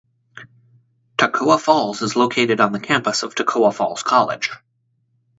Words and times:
Toccoa 1.19 1.59
Falls 1.59 2.01
is 2.01 2.15
located 2.15 2.59
on 2.59 2.71
the 2.71 2.79
campus 2.79 3.21
of 3.21 3.35
Toccoa 3.35 3.71
Falls 3.71 4.01
College. 4.01 4.49